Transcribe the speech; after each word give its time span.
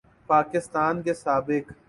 پاکستان 0.29 1.01
کے 1.01 1.13
سابق 1.13 1.71